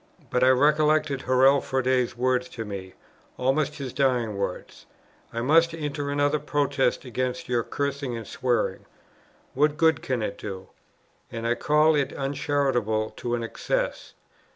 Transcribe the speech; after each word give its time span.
But 0.31 0.43
I 0.43 0.49
recollected 0.49 1.21
Hurrell 1.21 1.61
Froude's 1.61 2.17
words 2.17 2.49
to 2.57 2.65
me, 2.65 2.93
almost 3.37 3.75
his 3.75 3.93
dying 3.93 4.35
words, 4.35 4.87
"I 5.31 5.41
must 5.41 5.75
enter 5.75 6.09
another 6.09 6.39
protest 6.39 7.05
against 7.05 7.47
your 7.47 7.61
cursing 7.61 8.17
and 8.17 8.25
swearing. 8.25 8.85
What 9.53 9.77
good 9.77 10.01
can 10.01 10.23
it 10.23 10.39
do? 10.39 10.69
and 11.31 11.45
I 11.45 11.53
call 11.53 11.93
it 11.93 12.11
uncharitable 12.13 13.11
to 13.17 13.35
an 13.35 13.43
excess. 13.43 14.15